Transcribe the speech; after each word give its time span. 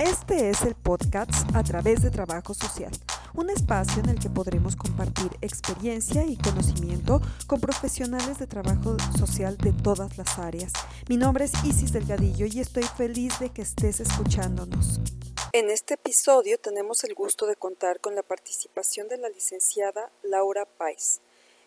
Este 0.00 0.48
es 0.48 0.62
el 0.62 0.76
podcast 0.76 1.54
a 1.54 1.62
través 1.62 2.02
de 2.02 2.10
Trabajo 2.10 2.54
Social, 2.54 2.90
un 3.34 3.50
espacio 3.50 4.02
en 4.02 4.08
el 4.08 4.18
que 4.18 4.30
podremos 4.30 4.74
compartir 4.74 5.30
experiencia 5.42 6.24
y 6.24 6.38
conocimiento 6.38 7.20
con 7.46 7.60
profesionales 7.60 8.38
de 8.38 8.46
trabajo 8.46 8.96
social 9.18 9.58
de 9.58 9.74
todas 9.74 10.16
las 10.16 10.38
áreas. 10.38 10.72
Mi 11.10 11.18
nombre 11.18 11.44
es 11.44 11.52
Isis 11.66 11.92
Delgadillo 11.92 12.46
y 12.46 12.60
estoy 12.60 12.84
feliz 12.84 13.38
de 13.40 13.50
que 13.50 13.60
estés 13.60 14.00
escuchándonos. 14.00 15.00
En 15.52 15.68
este 15.68 15.94
episodio 15.94 16.56
tenemos 16.56 17.04
el 17.04 17.12
gusto 17.12 17.44
de 17.44 17.56
contar 17.56 18.00
con 18.00 18.14
la 18.14 18.22
participación 18.22 19.06
de 19.08 19.18
la 19.18 19.28
licenciada 19.28 20.10
Laura 20.22 20.64
Páez. 20.64 21.20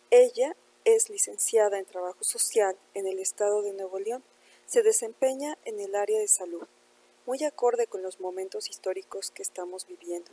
Ella 0.09 0.55
es 0.85 1.07
licenciada 1.11 1.77
en 1.77 1.85
Trabajo 1.85 2.23
Social 2.23 2.75
en 2.95 3.05
el 3.05 3.19
estado 3.19 3.61
de 3.61 3.73
Nuevo 3.73 3.99
León. 3.99 4.23
Se 4.65 4.81
desempeña 4.81 5.55
en 5.65 5.79
el 5.79 5.93
área 5.93 6.17
de 6.19 6.27
salud 6.27 6.67
muy 7.25 7.43
acorde 7.43 7.87
con 7.87 8.01
los 8.01 8.19
momentos 8.19 8.69
históricos 8.69 9.31
que 9.31 9.41
estamos 9.41 9.87
viviendo. 9.87 10.31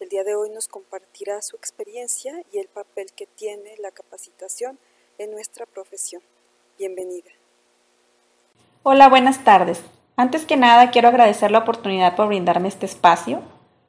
El 0.00 0.08
día 0.08 0.24
de 0.24 0.34
hoy 0.34 0.48
nos 0.50 0.68
compartirá 0.68 1.42
su 1.42 1.56
experiencia 1.56 2.42
y 2.52 2.58
el 2.58 2.68
papel 2.68 3.12
que 3.14 3.26
tiene 3.26 3.76
la 3.78 3.90
capacitación 3.90 4.78
en 5.18 5.30
nuestra 5.30 5.66
profesión. 5.66 6.22
Bienvenida. 6.78 7.30
Hola, 8.82 9.08
buenas 9.10 9.44
tardes. 9.44 9.82
Antes 10.16 10.46
que 10.46 10.56
nada, 10.56 10.90
quiero 10.90 11.08
agradecer 11.08 11.50
la 11.50 11.58
oportunidad 11.58 12.16
por 12.16 12.28
brindarme 12.28 12.68
este 12.68 12.86
espacio. 12.86 13.42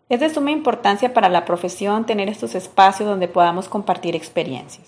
Es 0.09 0.19
de 0.19 0.29
suma 0.29 0.51
importancia 0.51 1.13
para 1.13 1.29
la 1.29 1.45
profesión 1.45 2.05
tener 2.05 2.27
estos 2.27 2.55
espacios 2.55 3.07
donde 3.07 3.29
podamos 3.29 3.69
compartir 3.69 4.15
experiencias. 4.15 4.87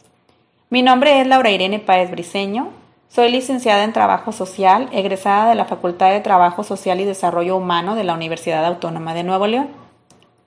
Mi 0.69 0.81
nombre 0.81 1.21
es 1.21 1.27
Laura 1.27 1.49
Irene 1.51 1.79
Páez 1.79 2.11
Briceño, 2.11 2.73
soy 3.09 3.31
licenciada 3.31 3.83
en 3.83 3.93
Trabajo 3.93 4.31
Social, 4.31 4.89
egresada 4.91 5.49
de 5.49 5.55
la 5.55 5.65
Facultad 5.65 6.11
de 6.11 6.19
Trabajo 6.19 6.63
Social 6.63 6.99
y 6.99 7.05
Desarrollo 7.05 7.55
Humano 7.55 7.95
de 7.95 8.03
la 8.03 8.13
Universidad 8.13 8.65
Autónoma 8.65 9.13
de 9.13 9.23
Nuevo 9.23 9.45
León. 9.47 9.69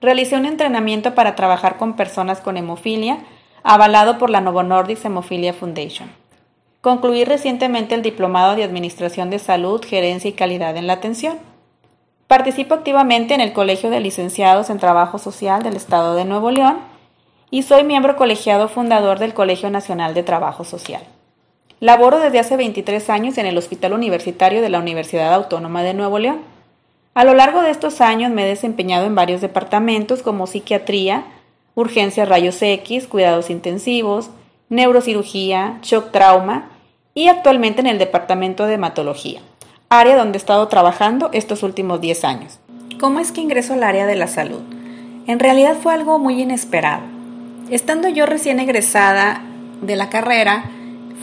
Realicé 0.00 0.36
un 0.36 0.46
entrenamiento 0.46 1.14
para 1.14 1.36
trabajar 1.36 1.76
con 1.76 1.94
personas 1.94 2.40
con 2.40 2.56
hemofilia, 2.56 3.18
avalado 3.62 4.18
por 4.18 4.30
la 4.30 4.40
Novo 4.40 4.62
Nordisk 4.62 5.04
Hemophilia 5.04 5.52
Foundation. 5.52 6.10
Concluí 6.80 7.24
recientemente 7.24 7.94
el 7.94 8.02
Diplomado 8.02 8.54
de 8.54 8.62
Administración 8.62 9.30
de 9.30 9.38
Salud, 9.38 9.84
Gerencia 9.84 10.30
y 10.30 10.34
Calidad 10.34 10.76
en 10.76 10.86
la 10.86 10.92
Atención. 10.92 11.38
Participo 12.28 12.74
activamente 12.74 13.34
en 13.34 13.40
el 13.40 13.52
Colegio 13.52 13.90
de 13.90 14.00
Licenciados 14.00 14.70
en 14.70 14.78
Trabajo 14.78 15.18
Social 15.18 15.62
del 15.62 15.76
Estado 15.76 16.14
de 16.14 16.24
Nuevo 16.24 16.50
León 16.50 16.78
y 17.50 17.62
soy 17.62 17.84
miembro 17.84 18.16
colegiado 18.16 18.68
fundador 18.68 19.18
del 19.18 19.34
Colegio 19.34 19.70
Nacional 19.70 20.14
de 20.14 20.24
Trabajo 20.24 20.64
Social. 20.64 21.02
Laboro 21.78 22.18
desde 22.18 22.38
hace 22.38 22.56
23 22.56 23.10
años 23.10 23.36
en 23.36 23.44
el 23.44 23.58
Hospital 23.58 23.92
Universitario 23.92 24.62
de 24.62 24.70
la 24.70 24.78
Universidad 24.78 25.34
Autónoma 25.34 25.82
de 25.82 25.92
Nuevo 25.92 26.18
León. 26.18 26.38
A 27.12 27.24
lo 27.24 27.34
largo 27.34 27.60
de 27.60 27.70
estos 27.70 28.00
años 28.00 28.32
me 28.32 28.44
he 28.44 28.48
desempeñado 28.48 29.04
en 29.04 29.14
varios 29.14 29.42
departamentos 29.42 30.22
como 30.22 30.46
psiquiatría, 30.46 31.24
urgencias 31.74 32.30
rayos 32.30 32.62
X, 32.62 33.06
cuidados 33.06 33.50
intensivos, 33.50 34.30
neurocirugía, 34.70 35.78
shock 35.82 36.12
trauma 36.12 36.70
y 37.12 37.28
actualmente 37.28 37.80
en 37.80 37.88
el 37.88 37.98
departamento 37.98 38.66
de 38.66 38.74
hematología, 38.74 39.40
área 39.90 40.16
donde 40.16 40.38
he 40.38 40.40
estado 40.40 40.66
trabajando 40.68 41.28
estos 41.34 41.62
últimos 41.62 42.00
10 42.00 42.24
años. 42.24 42.58
¿Cómo 42.98 43.20
es 43.20 43.32
que 43.32 43.42
ingreso 43.42 43.74
al 43.74 43.82
área 43.82 44.06
de 44.06 44.16
la 44.16 44.28
salud? 44.28 44.62
En 45.26 45.38
realidad 45.40 45.76
fue 45.82 45.92
algo 45.92 46.18
muy 46.18 46.40
inesperado. 46.40 47.02
Estando 47.70 48.08
yo 48.08 48.24
recién 48.24 48.60
egresada 48.60 49.42
de 49.82 49.96
la 49.96 50.08
carrera, 50.08 50.70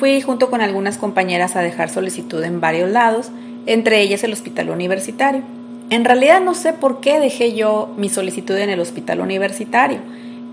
Fui 0.04 0.20
junto 0.20 0.50
con 0.50 0.60
algunas 0.60 0.98
compañeras 0.98 1.56
a 1.56 1.62
dejar 1.62 1.90
solicitud 1.90 2.44
en 2.44 2.60
varios 2.60 2.92
lados, 2.92 3.32
entre 3.66 4.02
ellas 4.02 4.22
el 4.26 4.34
hospital 4.34 4.70
universitario. 4.70 5.44
En 5.90 6.04
realidad 6.04 6.42
no 6.42 6.56
sé 6.56 6.74
por 6.74 7.00
qué 7.00 7.22
dejé 7.22 7.56
yo 7.56 7.90
mi 7.96 8.10
solicitud 8.10 8.58
en 8.58 8.70
el 8.70 8.82
hospital 8.82 9.22
universitario. 9.22 10.00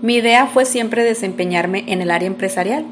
Mi 0.01 0.15
idea 0.15 0.47
fue 0.47 0.63
siempre 0.63 1.03
desempeñarme 1.03 1.83
en 1.87 2.01
el 2.01 2.11
área 2.11 2.27
empresarial. 2.27 2.85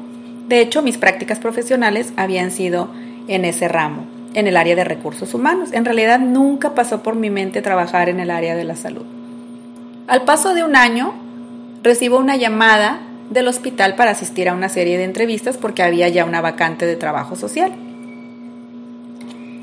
De 0.48 0.60
hecho, 0.60 0.82
mis 0.82 0.98
prácticas 0.98 1.38
profesionales 1.38 2.12
habían 2.18 2.50
sido 2.50 2.90
en 3.26 3.46
ese 3.46 3.66
ramo, 3.66 4.04
en 4.34 4.46
el 4.46 4.58
área 4.58 4.76
de 4.76 4.84
recursos 4.84 5.32
humanos. 5.32 5.70
En 5.72 5.86
realidad 5.86 6.20
nunca 6.20 6.74
pasó 6.74 7.02
por 7.02 7.16
mi 7.16 7.30
mente 7.30 7.62
trabajar 7.62 8.10
en 8.10 8.20
el 8.20 8.30
área 8.30 8.54
de 8.54 8.64
la 8.64 8.76
salud. 8.76 9.06
Al 10.08 10.24
paso 10.26 10.52
de 10.52 10.62
un 10.62 10.76
año, 10.76 11.14
recibo 11.82 12.18
una 12.18 12.36
llamada 12.36 13.00
del 13.30 13.48
hospital 13.48 13.94
para 13.94 14.10
asistir 14.10 14.48
a 14.48 14.54
una 14.54 14.68
serie 14.68 14.98
de 14.98 15.04
entrevistas 15.04 15.56
porque 15.56 15.82
había 15.82 16.08
ya 16.08 16.24
una 16.24 16.40
vacante 16.40 16.84
de 16.84 16.96
trabajo 16.96 17.36
social. 17.36 17.72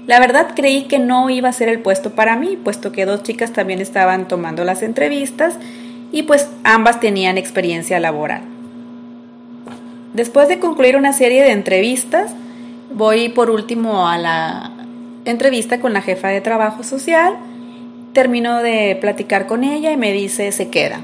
La 0.08 0.22
verdad 0.22 0.54
creí 0.56 0.84
que 0.84 1.00
no 1.00 1.30
iba 1.30 1.50
a 1.50 1.54
ser 1.54 1.68
el 1.68 1.80
puesto 1.80 2.12
para 2.12 2.38
mí, 2.38 2.58
puesto 2.64 2.94
que 2.94 3.06
dos 3.06 3.24
chicas 3.24 3.52
también 3.52 3.82
estaban 3.82 4.30
tomando 4.30 4.64
las 4.64 4.82
entrevistas 4.82 5.58
y 6.14 6.24
pues 6.24 6.48
ambas 6.64 7.02
tenían 7.02 7.38
experiencia 7.38 8.00
laboral. 8.00 8.42
Después 10.14 10.48
de 10.48 10.60
concluir 10.60 10.96
una 10.96 11.12
serie 11.12 11.44
de 11.44 11.52
entrevistas, 11.52 12.32
voy 12.94 13.28
por 13.28 13.50
último 13.50 14.08
a 14.08 14.18
la 14.18 14.72
entrevista 15.26 15.82
con 15.82 15.92
la 15.92 16.02
jefa 16.02 16.30
de 16.30 16.40
trabajo 16.40 16.84
social, 16.84 17.36
termino 18.14 18.64
de 18.64 18.98
platicar 19.02 19.46
con 19.46 19.66
ella 19.66 19.92
y 19.92 19.98
me 19.98 20.14
dice 20.14 20.54
se 20.54 20.70
queda. 20.70 21.02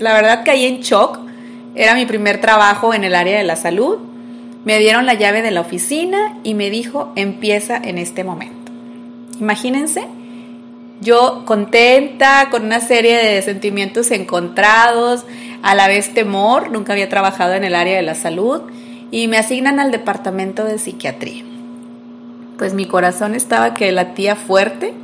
La 0.00 0.14
verdad 0.14 0.40
caí 0.42 0.64
en 0.64 0.80
shock 0.80 1.25
era 1.76 1.94
mi 1.94 2.06
primer 2.06 2.40
trabajo 2.40 2.94
en 2.94 3.04
el 3.04 3.14
área 3.14 3.36
de 3.36 3.44
la 3.44 3.54
salud. 3.54 3.98
Me 4.64 4.78
dieron 4.78 5.06
la 5.06 5.14
llave 5.14 5.42
de 5.42 5.50
la 5.50 5.60
oficina 5.60 6.38
y 6.42 6.54
me 6.54 6.70
dijo, 6.70 7.12
empieza 7.14 7.76
en 7.76 7.98
este 7.98 8.24
momento. 8.24 8.72
Imagínense, 9.38 10.06
yo 11.00 11.44
contenta, 11.44 12.48
con 12.50 12.64
una 12.64 12.80
serie 12.80 13.16
de 13.16 13.42
sentimientos 13.42 14.10
encontrados, 14.10 15.24
a 15.62 15.74
la 15.74 15.86
vez 15.86 16.14
temor, 16.14 16.70
nunca 16.70 16.94
había 16.94 17.08
trabajado 17.08 17.52
en 17.52 17.64
el 17.64 17.74
área 17.74 17.96
de 17.96 18.02
la 18.02 18.14
salud 18.14 18.62
y 19.10 19.28
me 19.28 19.36
asignan 19.36 19.78
al 19.78 19.90
departamento 19.90 20.64
de 20.64 20.78
psiquiatría. 20.78 21.44
Pues 22.56 22.72
mi 22.72 22.86
corazón 22.86 23.34
estaba 23.34 23.74
que 23.74 23.92
latía 23.92 24.34
fuerte 24.34 24.94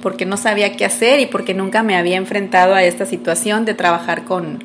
porque 0.00 0.24
no 0.24 0.36
sabía 0.36 0.76
qué 0.76 0.84
hacer 0.84 1.18
y 1.20 1.26
porque 1.26 1.54
nunca 1.54 1.82
me 1.82 1.96
había 1.96 2.16
enfrentado 2.16 2.74
a 2.74 2.84
esta 2.84 3.06
situación 3.06 3.64
de 3.64 3.74
trabajar 3.74 4.24
con, 4.24 4.62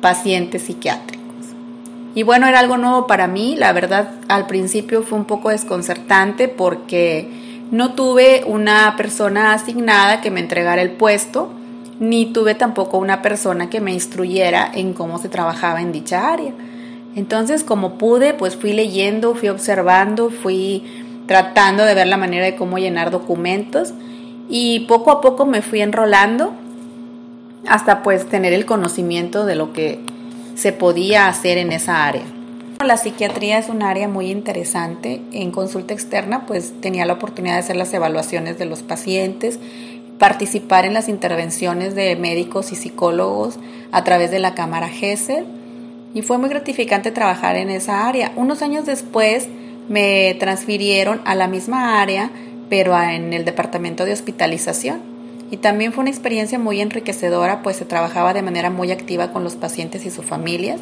pacientes 0.00 0.62
psiquiátricos. 0.62 1.18
Y 2.14 2.22
bueno, 2.22 2.46
era 2.46 2.58
algo 2.58 2.76
nuevo 2.76 3.06
para 3.06 3.26
mí, 3.26 3.54
la 3.56 3.72
verdad 3.72 4.10
al 4.28 4.46
principio 4.46 5.02
fue 5.02 5.18
un 5.18 5.24
poco 5.24 5.50
desconcertante 5.50 6.48
porque 6.48 7.28
no 7.70 7.92
tuve 7.92 8.44
una 8.46 8.96
persona 8.96 9.52
asignada 9.52 10.20
que 10.20 10.30
me 10.30 10.40
entregara 10.40 10.82
el 10.82 10.90
puesto, 10.90 11.52
ni 12.00 12.26
tuve 12.26 12.54
tampoco 12.54 12.98
una 12.98 13.22
persona 13.22 13.68
que 13.68 13.80
me 13.80 13.92
instruyera 13.92 14.70
en 14.72 14.94
cómo 14.94 15.18
se 15.18 15.28
trabajaba 15.28 15.80
en 15.80 15.92
dicha 15.92 16.32
área. 16.32 16.52
Entonces, 17.14 17.64
como 17.64 17.98
pude, 17.98 18.34
pues 18.34 18.56
fui 18.56 18.72
leyendo, 18.72 19.34
fui 19.34 19.48
observando, 19.48 20.30
fui 20.30 20.84
tratando 21.26 21.84
de 21.84 21.94
ver 21.94 22.06
la 22.06 22.16
manera 22.16 22.44
de 22.44 22.56
cómo 22.56 22.78
llenar 22.78 23.10
documentos 23.10 23.92
y 24.48 24.80
poco 24.80 25.10
a 25.10 25.20
poco 25.20 25.44
me 25.44 25.60
fui 25.60 25.82
enrolando 25.82 26.54
hasta 27.68 28.02
pues 28.02 28.28
tener 28.28 28.52
el 28.52 28.66
conocimiento 28.66 29.46
de 29.46 29.54
lo 29.54 29.72
que 29.72 30.00
se 30.54 30.72
podía 30.72 31.28
hacer 31.28 31.58
en 31.58 31.72
esa 31.72 32.06
área. 32.06 32.24
La 32.84 32.96
psiquiatría 32.96 33.58
es 33.58 33.68
un 33.68 33.82
área 33.82 34.08
muy 34.08 34.30
interesante. 34.30 35.20
En 35.32 35.50
consulta 35.50 35.94
externa 35.94 36.46
pues 36.46 36.72
tenía 36.80 37.06
la 37.06 37.14
oportunidad 37.14 37.54
de 37.54 37.60
hacer 37.60 37.76
las 37.76 37.92
evaluaciones 37.92 38.58
de 38.58 38.66
los 38.66 38.82
pacientes, 38.82 39.58
participar 40.18 40.84
en 40.84 40.94
las 40.94 41.08
intervenciones 41.08 41.94
de 41.94 42.16
médicos 42.16 42.72
y 42.72 42.76
psicólogos 42.76 43.58
a 43.92 44.04
través 44.04 44.30
de 44.30 44.38
la 44.38 44.54
cámara 44.54 44.88
GESEL 44.88 45.44
y 46.14 46.22
fue 46.22 46.38
muy 46.38 46.48
gratificante 46.48 47.10
trabajar 47.10 47.56
en 47.56 47.70
esa 47.70 48.08
área. 48.08 48.32
Unos 48.36 48.62
años 48.62 48.86
después 48.86 49.48
me 49.88 50.36
transfirieron 50.38 51.20
a 51.24 51.34
la 51.34 51.48
misma 51.48 52.00
área 52.00 52.30
pero 52.68 53.00
en 53.00 53.32
el 53.32 53.44
departamento 53.44 54.04
de 54.04 54.12
hospitalización 54.12 55.17
y 55.50 55.56
también 55.56 55.92
fue 55.92 56.02
una 56.02 56.10
experiencia 56.10 56.58
muy 56.58 56.80
enriquecedora, 56.80 57.62
pues 57.62 57.76
se 57.76 57.84
trabajaba 57.84 58.34
de 58.34 58.42
manera 58.42 58.70
muy 58.70 58.90
activa 58.92 59.32
con 59.32 59.44
los 59.44 59.56
pacientes 59.56 60.04
y 60.04 60.10
sus 60.10 60.24
familias, 60.24 60.80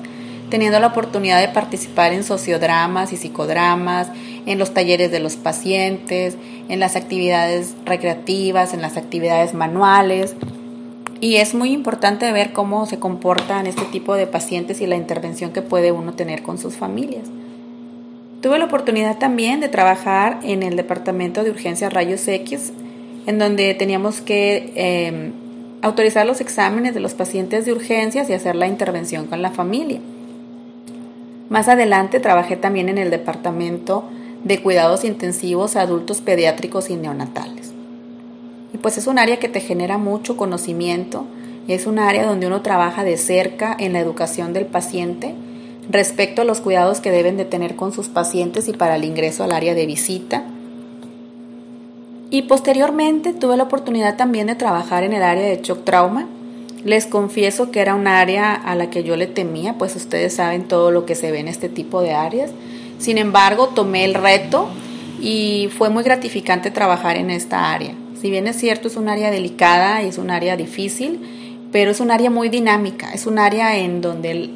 teniendo 0.50 0.80
la 0.80 0.88
oportunidad 0.88 1.40
de 1.40 1.48
participar 1.48 2.12
en 2.12 2.24
sociodramas 2.24 3.12
y 3.12 3.16
psicodramas, 3.16 4.08
en 4.44 4.58
los 4.58 4.74
talleres 4.74 5.10
de 5.10 5.20
los 5.20 5.36
pacientes, 5.36 6.36
en 6.68 6.80
las 6.80 6.96
actividades 6.96 7.74
recreativas, 7.84 8.74
en 8.74 8.82
las 8.82 8.96
actividades 8.96 9.54
manuales. 9.54 10.34
Y 11.20 11.36
es 11.36 11.54
muy 11.54 11.72
importante 11.72 12.30
ver 12.32 12.52
cómo 12.52 12.86
se 12.86 12.98
comportan 12.98 13.66
este 13.66 13.84
tipo 13.86 14.14
de 14.14 14.26
pacientes 14.26 14.80
y 14.80 14.86
la 14.86 14.96
intervención 14.96 15.52
que 15.52 15.62
puede 15.62 15.92
uno 15.92 16.12
tener 16.12 16.42
con 16.42 16.58
sus 16.58 16.76
familias. 16.76 17.24
Tuve 18.40 18.58
la 18.58 18.66
oportunidad 18.66 19.18
también 19.18 19.60
de 19.60 19.68
trabajar 19.68 20.40
en 20.42 20.62
el 20.62 20.76
Departamento 20.76 21.42
de 21.42 21.50
Urgencias 21.50 21.92
Rayos 21.92 22.28
X 22.28 22.72
en 23.26 23.38
donde 23.38 23.74
teníamos 23.74 24.20
que 24.20 24.72
em, 24.74 25.32
autorizar 25.82 26.26
los 26.26 26.40
exámenes 26.40 26.94
de 26.94 27.00
los 27.00 27.14
pacientes 27.14 27.64
de 27.64 27.72
urgencias 27.72 28.30
y 28.30 28.32
hacer 28.32 28.56
la 28.56 28.66
intervención 28.66 29.26
con 29.26 29.42
la 29.42 29.50
familia. 29.50 30.00
Más 31.48 31.68
adelante 31.68 32.18
trabajé 32.20 32.56
también 32.56 32.88
en 32.88 32.98
el 32.98 33.10
departamento 33.10 34.04
de 34.42 34.62
cuidados 34.62 35.04
intensivos 35.04 35.76
a 35.76 35.82
adultos 35.82 36.20
pediátricos 36.20 36.90
y 36.90 36.96
neonatales. 36.96 37.72
Y 38.72 38.78
pues 38.78 38.98
es 38.98 39.06
un 39.06 39.18
área 39.18 39.38
que 39.38 39.48
te 39.48 39.60
genera 39.60 39.98
mucho 39.98 40.36
conocimiento, 40.36 41.26
es 41.68 41.86
un 41.86 41.98
área 41.98 42.26
donde 42.26 42.46
uno 42.46 42.62
trabaja 42.62 43.04
de 43.04 43.16
cerca 43.16 43.76
en 43.78 43.92
la 43.92 44.00
educación 44.00 44.52
del 44.52 44.66
paciente 44.66 45.34
respecto 45.88 46.42
a 46.42 46.44
los 46.44 46.60
cuidados 46.60 47.00
que 47.00 47.10
deben 47.10 47.36
de 47.36 47.44
tener 47.44 47.76
con 47.76 47.92
sus 47.92 48.08
pacientes 48.08 48.68
y 48.68 48.72
para 48.72 48.96
el 48.96 49.04
ingreso 49.04 49.44
al 49.44 49.52
área 49.52 49.74
de 49.74 49.86
visita. 49.86 50.44
Y 52.36 52.42
posteriormente 52.42 53.32
tuve 53.32 53.56
la 53.56 53.62
oportunidad 53.62 54.18
también 54.18 54.46
de 54.46 54.54
trabajar 54.54 55.04
en 55.04 55.14
el 55.14 55.22
área 55.22 55.46
de 55.46 55.62
shock 55.62 55.84
trauma. 55.84 56.26
Les 56.84 57.06
confieso 57.06 57.70
que 57.70 57.80
era 57.80 57.94
un 57.94 58.06
área 58.06 58.52
a 58.52 58.74
la 58.74 58.90
que 58.90 59.04
yo 59.04 59.16
le 59.16 59.26
temía, 59.26 59.78
pues 59.78 59.96
ustedes 59.96 60.34
saben 60.34 60.68
todo 60.68 60.90
lo 60.90 61.06
que 61.06 61.14
se 61.14 61.32
ve 61.32 61.38
en 61.38 61.48
este 61.48 61.70
tipo 61.70 62.02
de 62.02 62.12
áreas. 62.12 62.50
Sin 62.98 63.16
embargo, 63.16 63.68
tomé 63.68 64.04
el 64.04 64.12
reto 64.12 64.68
y 65.18 65.70
fue 65.78 65.88
muy 65.88 66.04
gratificante 66.04 66.70
trabajar 66.70 67.16
en 67.16 67.30
esta 67.30 67.72
área. 67.72 67.94
Si 68.20 68.30
bien 68.30 68.46
es 68.48 68.56
cierto, 68.56 68.88
es 68.88 68.96
un 68.96 69.08
área 69.08 69.30
delicada 69.30 70.02
y 70.02 70.08
es 70.08 70.18
un 70.18 70.30
área 70.30 70.58
difícil, 70.58 71.20
pero 71.72 71.90
es 71.90 72.00
un 72.00 72.10
área 72.10 72.28
muy 72.28 72.50
dinámica, 72.50 73.14
es 73.14 73.24
un 73.24 73.38
área 73.38 73.78
en 73.78 74.02
donde 74.02 74.50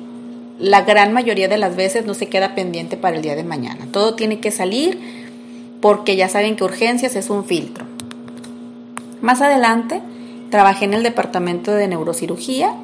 la 0.58 0.82
gran 0.82 1.14
mayoría 1.14 1.48
de 1.48 1.56
las 1.56 1.76
veces 1.76 2.04
no 2.04 2.12
se 2.12 2.28
queda 2.28 2.54
pendiente 2.54 2.98
para 2.98 3.16
el 3.16 3.22
día 3.22 3.36
de 3.36 3.44
mañana. 3.44 3.86
Todo 3.90 4.16
tiene 4.16 4.38
que 4.38 4.50
salir 4.50 5.19
porque 5.80 6.16
ya 6.16 6.28
saben 6.28 6.56
que 6.56 6.64
urgencias 6.64 7.16
es 7.16 7.30
un 7.30 7.44
filtro. 7.44 7.84
Más 9.20 9.40
adelante 9.40 10.02
trabajé 10.50 10.84
en 10.84 10.94
el 10.94 11.02
departamento 11.02 11.72
de 11.72 11.88
neurocirugía 11.88 12.74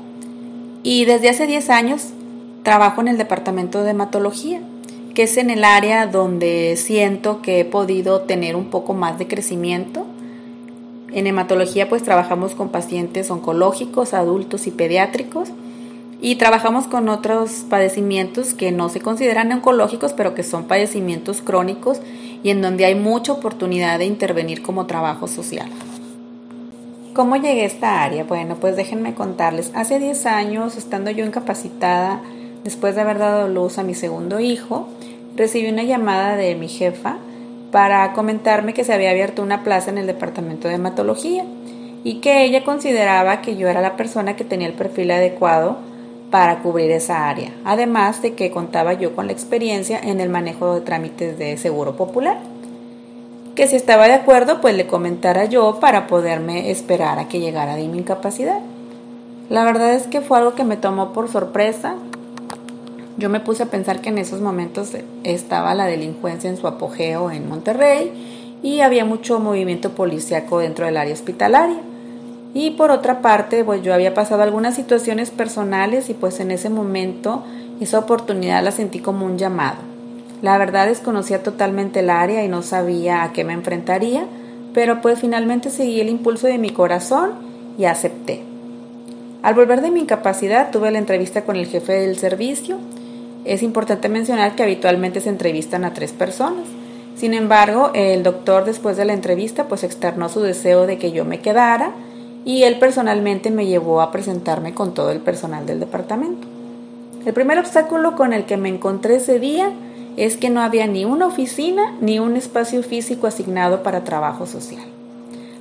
y 0.82 1.04
desde 1.04 1.28
hace 1.28 1.46
10 1.46 1.70
años 1.70 2.08
trabajo 2.62 3.00
en 3.00 3.08
el 3.08 3.19
departamento 3.19 3.82
de 3.82 3.90
hematología, 3.90 4.60
que 5.14 5.25
es 5.25 5.37
en 5.37 5.50
el 5.50 5.64
área 5.64 6.06
donde 6.06 6.76
siento 6.76 7.43
que 7.43 7.60
he 7.60 7.64
podido 7.64 8.22
tener 8.22 8.56
un 8.56 8.66
poco 8.66 8.93
más 8.93 9.19
de 9.19 9.26
crecimiento. 9.26 10.06
En 11.12 11.26
hematología 11.26 11.88
pues 11.88 12.02
trabajamos 12.02 12.54
con 12.54 12.69
pacientes 12.69 13.31
oncológicos, 13.31 14.14
adultos 14.14 14.66
y 14.66 14.70
pediátricos 14.70 15.50
y 16.21 16.37
trabajamos 16.37 16.87
con 16.87 17.09
otros 17.09 17.65
padecimientos 17.69 18.55
que 18.55 18.73
no 18.73 18.89
se 18.89 19.01
consideran 19.01 19.53
oncológicos, 19.53 20.13
pero 20.13 20.35
que 20.35 20.43
son 20.43 20.65
padecimientos 20.65 21.43
crónicos 21.43 22.01
y 22.43 22.51
en 22.51 22.63
donde 22.63 22.85
hay 22.85 22.95
mucha 22.95 23.33
oportunidad 23.33 23.99
de 23.99 24.07
intervenir 24.07 24.63
como 24.63 24.87
trabajo 24.87 25.29
social. 25.29 25.69
¿Cómo 27.13 27.37
llegué 27.37 27.63
a 27.63 27.67
esta 27.67 28.03
área? 28.03 28.25
Bueno, 28.25 28.57
pues 28.57 28.77
déjenme 28.77 29.15
contarles. 29.15 29.71
Hace 29.75 29.99
10 29.99 30.27
años, 30.27 30.77
estando 30.77 31.11
yo 31.11 31.25
incapacitada, 31.25 32.21
después 32.63 32.95
de 32.95 33.01
haber 33.01 33.19
dado 33.19 33.49
luz 33.49 33.79
a 33.79 33.83
mi 33.83 33.95
segundo 33.95 34.39
hijo, 34.39 34.89
recibí 35.35 35.69
una 35.69 35.83
llamada 35.83 36.37
de 36.37 36.55
mi 36.57 36.69
jefa 36.69 37.17
para 37.73 38.13
comentarme 38.13 38.75
que 38.75 38.85
se 38.85 38.93
había 38.93 39.11
abierto 39.11 39.43
una 39.43 39.65
plaza 39.65 39.91
en 39.91 39.99
el 39.99 40.07
departamento 40.07 40.69
de 40.69 40.75
hematología 40.75 41.45
y 42.05 42.21
que 42.21 42.45
ella 42.45 42.65
consideraba 42.65 43.41
que 43.41 43.57
yo 43.57 43.69
era 43.69 43.81
la 43.81 43.97
persona 43.97 44.37
que 44.37 44.45
tenía 44.45 44.69
el 44.69 44.75
perfil 44.75 45.11
adecuado 45.11 45.79
para 46.31 46.58
cubrir 46.58 46.90
esa 46.90 47.28
área, 47.28 47.52
además 47.64 48.23
de 48.23 48.34
que 48.34 48.50
contaba 48.50 48.94
yo 48.94 49.14
con 49.14 49.26
la 49.26 49.32
experiencia 49.32 49.99
en 49.99 50.20
el 50.20 50.28
manejo 50.28 50.75
de 50.75 50.81
trámites 50.81 51.38
de 51.38 51.56
seguro 51.56 51.96
popular. 51.96 52.38
Que 53.55 53.67
si 53.69 53.76
estaba 53.76 54.06
de 54.06 54.14
acuerdo, 54.14 54.61
pues 54.61 54.76
le 54.76 54.87
comentara 54.87 55.46
yo 55.46 55.78
para 55.81 56.06
poderme 56.06 56.70
esperar 56.70 57.19
a 57.19 57.28
que 57.28 57.40
llegara 57.40 57.76
de 57.76 57.88
mi 57.88 57.99
incapacidad. 57.99 58.58
La 59.49 59.64
verdad 59.64 59.94
es 59.94 60.08
que 60.08 60.20
fue 60.20 60.38
algo 60.38 60.55
que 60.55 60.64
me 60.64 60.76
tomó 60.76 61.12
por 61.12 61.31
sorpresa. 61.31 61.94
Yo 63.17 63.31
me 63.31 63.40
puse 63.40 63.62
a 63.62 63.67
pensar 63.67 64.00
que 64.00 64.11
en 64.11 64.19
esos 64.19 64.40
momentos 64.40 64.90
estaba 65.25 65.75
la 65.75 65.87
delincuencia 65.87 66.50
en 66.50 66.58
su 66.58 66.67
apogeo 66.67 67.31
en 67.31 67.49
Monterrey 67.49 68.58
y 68.62 68.81
había 68.81 69.05
mucho 69.05 69.38
movimiento 69.38 69.93
policíaco 69.93 70.58
dentro 70.58 70.84
del 70.84 70.96
área 70.96 71.14
hospitalaria. 71.14 71.79
Y 72.58 72.70
por 72.70 72.91
otra 72.91 73.20
parte, 73.20 73.64
pues 73.64 73.82
yo 73.82 73.93
había 73.93 74.14
pasado 74.14 74.41
algunas 74.41 74.75
situaciones 74.75 75.31
personales 75.31 76.08
y 76.08 76.14
pues 76.14 76.41
en 76.41 76.50
ese 76.50 76.70
momento 76.70 77.44
esa 77.82 77.99
oportunidad 77.99 78.64
la 78.64 78.70
sentí 78.70 78.99
como 78.99 79.26
un 79.26 79.37
llamado. 79.37 79.76
La 80.41 80.56
verdad 80.56 80.87
desconocía 80.87 81.43
totalmente 81.43 82.00
el 82.00 82.08
área 82.08 82.43
y 82.43 82.49
no 82.49 82.62
sabía 82.62 83.25
a 83.25 83.35
qué 83.35 83.44
me 83.44 83.53
enfrentaría, 83.53 84.25
pero 84.73 85.03
pues 85.03 85.19
finalmente 85.19 85.69
seguí 85.69 86.00
el 86.00 86.08
impulso 86.08 86.47
de 86.47 86.56
mi 86.56 86.70
corazón 86.70 87.32
y 87.76 87.85
acepté. 87.85 88.41
Al 89.43 89.53
volver 89.53 89.82
de 89.82 89.91
mi 89.91 90.00
incapacidad 90.00 90.70
tuve 90.70 90.91
la 90.91 90.99
entrevista 90.99 91.44
con 91.44 91.56
el 91.56 91.67
jefe 91.67 91.93
del 91.93 92.17
servicio. 92.17 92.79
Es 93.44 93.62
importante 93.62 94.08
mencionar 94.08 94.56
que 94.56 94.62
habitualmente 94.62 95.20
se 95.20 95.29
entrevistan 95.29 95.85
a 95.85 95.93
tres 95.93 96.12
personas. 96.12 96.64
Sin 97.17 97.35
embargo, 97.35 97.91
el 97.93 98.23
doctor 98.23 98.64
después 98.64 98.97
de 98.97 99.05
la 99.05 99.12
entrevista 99.12 99.69
pues 99.69 99.85
externó 99.85 100.31
su 100.31 100.41
deseo 100.41 100.87
de 100.87 100.97
que 100.97 101.12
yo 101.12 101.26
me 101.26 101.41
quedara 101.41 101.93
y 102.46 102.62
él 102.62 102.78
personalmente 102.78 103.50
me 103.50 103.66
llevó 103.66 104.00
a 104.00 104.12
presentarme 104.12 104.72
con 104.72 104.94
todo 104.94 105.10
el 105.10 105.19
personal 105.19 105.66
del 105.66 105.81
departamento. 105.81 106.46
El 107.26 107.34
primer 107.34 107.58
obstáculo 107.58 108.14
con 108.14 108.32
el 108.32 108.44
que 108.44 108.56
me 108.56 108.69
encontré 108.69 109.16
ese 109.16 109.40
día 109.40 109.72
es 110.16 110.37
que 110.37 110.48
no 110.48 110.60
había 110.62 110.87
ni 110.87 111.04
una 111.04 111.26
oficina 111.26 111.96
ni 112.00 112.20
un 112.20 112.37
espacio 112.37 112.84
físico 112.84 113.26
asignado 113.26 113.82
para 113.82 114.04
trabajo 114.04 114.46
social. 114.46 114.84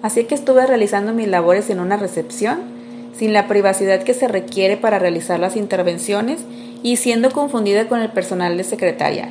Así 0.04 0.26
que 0.26 0.36
estuve 0.36 0.68
realizando 0.68 1.12
mis 1.12 1.28
labores 1.28 1.72
en 1.72 1.80
una 1.80 1.98
recepción, 1.98 2.60
sin 3.18 3.34
la 3.34 3.48
privacidad 3.48 4.04
que 4.04 4.14
se 4.14 4.28
requiere 4.28 4.78
para 4.78 5.00
realizar 5.00 5.40
las 5.40 5.56
intervenciones 5.56 6.42
y 6.84 6.98
siendo 6.98 7.32
confundida 7.32 7.88
con 7.88 8.00
el 8.02 8.12
personal 8.12 8.58
de 8.58 8.64
secretaria. 8.64 9.30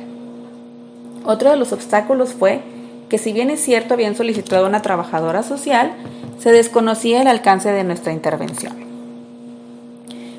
Otro 1.23 1.51
de 1.51 1.55
los 1.55 1.71
obstáculos 1.71 2.33
fue 2.33 2.61
que 3.09 3.17
si 3.17 3.33
bien 3.33 3.49
es 3.49 3.61
cierto 3.61 3.93
habían 3.93 4.15
solicitado 4.15 4.65
una 4.65 4.81
trabajadora 4.81 5.43
social, 5.43 5.93
se 6.39 6.51
desconocía 6.51 7.21
el 7.21 7.27
alcance 7.27 7.71
de 7.71 7.83
nuestra 7.83 8.13
intervención. 8.13 8.73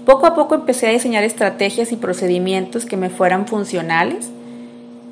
Poco 0.04 0.26
a 0.26 0.34
poco 0.34 0.54
empecé 0.54 0.86
a 0.86 0.92
diseñar 0.92 1.24
estrategias 1.24 1.90
y 1.90 1.96
procedimientos 1.96 2.86
que 2.86 2.96
me 2.96 3.10
fueran 3.10 3.46
funcionales. 3.46 4.28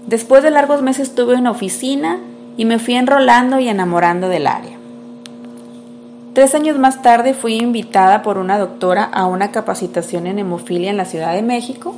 Después 0.07 0.43
de 0.43 0.51
largos 0.51 0.83
meses 0.83 1.09
estuve 1.09 1.35
en 1.35 1.49
oficina 1.49 2.21
y 2.57 2.65
me 2.65 2.79
fui 2.79 2.95
enrolando 2.95 3.59
y 3.59 3.69
enamorando 3.69 4.29
del 4.29 4.47
área. 4.47 4.77
Tres 6.33 6.55
años 6.55 6.79
más 6.79 7.03
tarde 7.03 7.35
fui 7.35 7.55
invitada 7.55 8.23
por 8.23 8.39
una 8.39 8.59
doctora 8.59 9.05
a 9.05 9.27
una 9.27 9.51
capacitación 9.51 10.27
en 10.27 10.39
hemofilia 10.39 10.91
en 10.91 10.97
la 10.97 11.05
Ciudad 11.05 11.33
de 11.33 11.43
México 11.43 11.95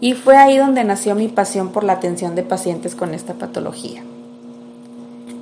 y 0.00 0.14
fue 0.14 0.36
ahí 0.36 0.56
donde 0.58 0.84
nació 0.84 1.14
mi 1.14 1.28
pasión 1.28 1.70
por 1.70 1.84
la 1.84 1.94
atención 1.94 2.34
de 2.34 2.42
pacientes 2.42 2.94
con 2.94 3.14
esta 3.14 3.34
patología. 3.34 4.02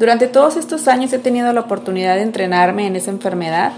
Durante 0.03 0.27
todos 0.27 0.57
estos 0.57 0.89
años 0.89 1.13
he 1.13 1.21
tenido 1.21 1.53
la 1.53 1.61
oportunidad 1.61 2.17
de 2.17 2.23
entrenarme 2.23 2.89
en 2.89 2.97
esa 2.97 3.13
enfermedad, 3.13 3.73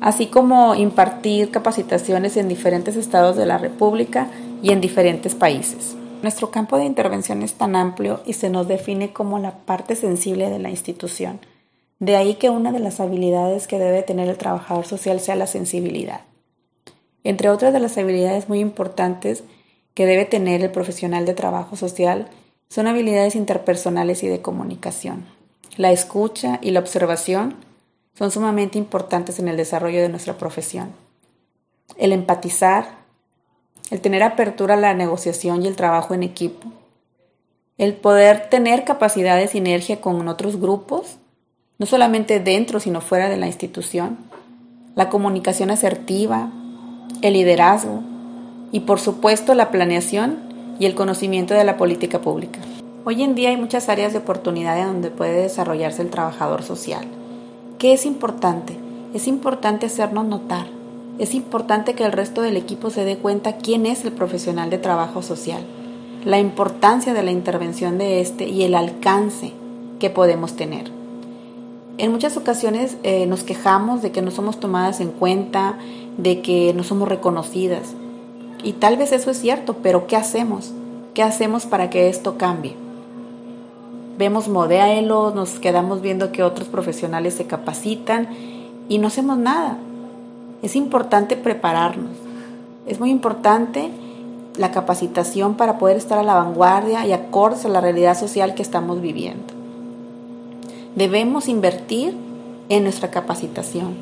así 0.00 0.28
como 0.28 0.76
impartir 0.76 1.50
capacitaciones 1.50 2.36
en 2.36 2.46
diferentes 2.46 2.94
estados 2.94 3.34
de 3.34 3.46
la 3.46 3.58
República 3.58 4.28
y 4.62 4.70
en 4.70 4.80
diferentes 4.80 5.34
países. 5.34 5.96
Nuestro 6.22 6.52
campo 6.52 6.78
de 6.78 6.84
intervención 6.84 7.42
es 7.42 7.54
tan 7.54 7.74
amplio 7.74 8.20
y 8.24 8.34
se 8.34 8.48
nos 8.48 8.68
define 8.68 9.12
como 9.12 9.40
la 9.40 9.56
parte 9.56 9.96
sensible 9.96 10.50
de 10.50 10.60
la 10.60 10.70
institución. 10.70 11.40
De 11.98 12.14
ahí 12.14 12.34
que 12.34 12.48
una 12.48 12.70
de 12.70 12.78
las 12.78 13.00
habilidades 13.00 13.66
que 13.66 13.80
debe 13.80 14.04
tener 14.04 14.28
el 14.28 14.38
trabajador 14.38 14.86
social 14.86 15.18
sea 15.18 15.34
la 15.34 15.48
sensibilidad. 15.48 16.20
Entre 17.24 17.50
otras 17.50 17.72
de 17.72 17.80
las 17.80 17.98
habilidades 17.98 18.48
muy 18.48 18.60
importantes 18.60 19.42
que 19.94 20.06
debe 20.06 20.26
tener 20.26 20.62
el 20.62 20.70
profesional 20.70 21.26
de 21.26 21.34
trabajo 21.34 21.74
social 21.74 22.28
son 22.68 22.86
habilidades 22.86 23.34
interpersonales 23.34 24.22
y 24.22 24.28
de 24.28 24.40
comunicación. 24.40 25.34
La 25.76 25.92
escucha 25.92 26.58
y 26.62 26.70
la 26.70 26.80
observación 26.80 27.54
son 28.14 28.30
sumamente 28.30 28.78
importantes 28.78 29.38
en 29.38 29.48
el 29.48 29.58
desarrollo 29.58 30.00
de 30.00 30.08
nuestra 30.08 30.38
profesión. 30.38 30.90
El 31.98 32.12
empatizar, 32.12 32.98
el 33.90 34.00
tener 34.00 34.22
apertura 34.22 34.74
a 34.74 34.78
la 34.78 34.94
negociación 34.94 35.62
y 35.62 35.66
el 35.66 35.76
trabajo 35.76 36.14
en 36.14 36.22
equipo, 36.22 36.72
el 37.76 37.94
poder 37.94 38.48
tener 38.48 38.84
capacidad 38.84 39.36
de 39.36 39.48
sinergia 39.48 40.00
con 40.00 40.26
otros 40.28 40.58
grupos, 40.58 41.18
no 41.78 41.84
solamente 41.84 42.40
dentro, 42.40 42.80
sino 42.80 43.02
fuera 43.02 43.28
de 43.28 43.36
la 43.36 43.46
institución, 43.46 44.16
la 44.94 45.10
comunicación 45.10 45.70
asertiva, 45.70 46.50
el 47.20 47.34
liderazgo 47.34 48.02
y 48.72 48.80
por 48.80 48.98
supuesto 48.98 49.52
la 49.54 49.70
planeación 49.70 50.38
y 50.80 50.86
el 50.86 50.94
conocimiento 50.94 51.52
de 51.52 51.64
la 51.64 51.76
política 51.76 52.20
pública. 52.22 52.60
Hoy 53.08 53.22
en 53.22 53.36
día 53.36 53.50
hay 53.50 53.56
muchas 53.56 53.88
áreas 53.88 54.12
de 54.12 54.18
oportunidad 54.18 54.76
en 54.80 54.86
donde 54.86 55.12
puede 55.12 55.42
desarrollarse 55.42 56.02
el 56.02 56.10
trabajador 56.10 56.64
social. 56.64 57.06
¿Qué 57.78 57.92
es 57.92 58.04
importante? 58.04 58.76
Es 59.14 59.28
importante 59.28 59.86
hacernos 59.86 60.26
notar. 60.26 60.66
Es 61.20 61.32
importante 61.32 61.94
que 61.94 62.04
el 62.04 62.10
resto 62.10 62.42
del 62.42 62.56
equipo 62.56 62.90
se 62.90 63.04
dé 63.04 63.16
cuenta 63.16 63.58
quién 63.58 63.86
es 63.86 64.04
el 64.04 64.10
profesional 64.10 64.70
de 64.70 64.78
trabajo 64.78 65.22
social, 65.22 65.62
la 66.24 66.40
importancia 66.40 67.14
de 67.14 67.22
la 67.22 67.30
intervención 67.30 67.96
de 67.96 68.20
este 68.20 68.48
y 68.48 68.64
el 68.64 68.74
alcance 68.74 69.52
que 70.00 70.10
podemos 70.10 70.56
tener. 70.56 70.90
En 71.98 72.10
muchas 72.10 72.36
ocasiones 72.36 72.96
eh, 73.04 73.26
nos 73.26 73.44
quejamos 73.44 74.02
de 74.02 74.10
que 74.10 74.20
no 74.20 74.32
somos 74.32 74.58
tomadas 74.58 74.98
en 75.00 75.12
cuenta, 75.12 75.78
de 76.18 76.42
que 76.42 76.74
no 76.74 76.82
somos 76.82 77.08
reconocidas. 77.08 77.94
Y 78.64 78.72
tal 78.72 78.96
vez 78.96 79.12
eso 79.12 79.30
es 79.30 79.38
cierto, 79.38 79.76
pero 79.80 80.08
¿qué 80.08 80.16
hacemos? 80.16 80.72
¿Qué 81.14 81.22
hacemos 81.22 81.66
para 81.66 81.88
que 81.88 82.08
esto 82.08 82.36
cambie? 82.36 82.74
Vemos 84.18 84.48
modelos, 84.48 85.34
nos 85.34 85.58
quedamos 85.58 86.00
viendo 86.00 86.32
que 86.32 86.42
otros 86.42 86.68
profesionales 86.68 87.34
se 87.34 87.46
capacitan 87.46 88.28
y 88.88 88.98
no 88.98 89.08
hacemos 89.08 89.38
nada. 89.38 89.78
Es 90.62 90.76
importante 90.76 91.36
prepararnos. 91.36 92.12
Es 92.86 93.00
muy 93.00 93.10
importante 93.10 93.90
la 94.56 94.70
capacitación 94.70 95.54
para 95.54 95.78
poder 95.78 95.96
estar 95.96 96.18
a 96.18 96.22
la 96.22 96.34
vanguardia 96.34 97.06
y 97.06 97.12
acordes 97.12 97.64
a 97.64 97.68
la 97.68 97.80
realidad 97.80 98.18
social 98.18 98.54
que 98.54 98.62
estamos 98.62 99.00
viviendo. 99.00 99.54
Debemos 100.94 101.48
invertir 101.48 102.16
en 102.68 102.84
nuestra 102.84 103.10
capacitación. 103.10 103.94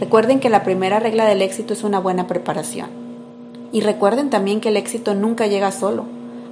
Recuerden 0.00 0.40
que 0.40 0.48
la 0.48 0.64
primera 0.64 1.00
regla 1.00 1.26
del 1.26 1.42
éxito 1.42 1.74
es 1.74 1.84
una 1.84 1.98
buena 1.98 2.26
preparación. 2.26 2.88
Y 3.72 3.82
recuerden 3.82 4.30
también 4.30 4.60
que 4.60 4.70
el 4.70 4.78
éxito 4.78 5.14
nunca 5.14 5.46
llega 5.46 5.70
solo. 5.70 6.04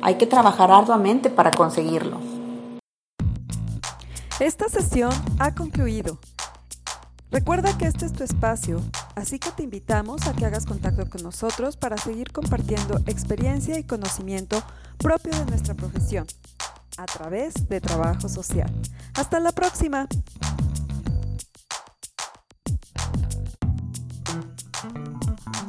Hay 0.02 0.16
que 0.16 0.26
trabajar 0.26 0.70
arduamente 0.70 1.30
para 1.30 1.50
conseguirlo. 1.50 2.35
Esta 4.38 4.68
sesión 4.68 5.12
ha 5.38 5.54
concluido. 5.54 6.18
Recuerda 7.30 7.76
que 7.78 7.86
este 7.86 8.04
es 8.04 8.12
tu 8.12 8.22
espacio, 8.22 8.82
así 9.14 9.38
que 9.38 9.50
te 9.50 9.62
invitamos 9.62 10.26
a 10.26 10.34
que 10.34 10.44
hagas 10.44 10.66
contacto 10.66 11.08
con 11.08 11.22
nosotros 11.22 11.78
para 11.78 11.96
seguir 11.96 12.32
compartiendo 12.32 12.98
experiencia 13.06 13.78
y 13.78 13.84
conocimiento 13.84 14.62
propio 14.98 15.32
de 15.32 15.46
nuestra 15.46 15.74
profesión 15.74 16.26
a 16.98 17.06
través 17.06 17.66
de 17.70 17.80
trabajo 17.80 18.28
social. 18.28 18.70
Hasta 19.14 19.40
la 19.40 19.52
próxima. 19.52 20.06